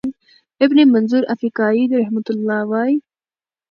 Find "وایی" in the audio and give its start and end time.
2.71-2.95